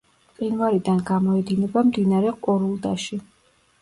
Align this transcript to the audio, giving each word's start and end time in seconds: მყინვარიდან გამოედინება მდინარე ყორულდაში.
მყინვარიდან 0.35 1.03
გამოედინება 1.11 1.85
მდინარე 1.91 2.33
ყორულდაში. 2.49 3.21